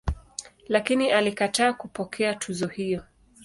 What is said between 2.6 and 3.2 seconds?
hiyo.